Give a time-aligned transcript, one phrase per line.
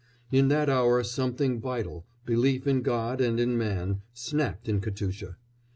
[0.31, 5.37] In that hour something vital belief in God and in man snapped in Katusha.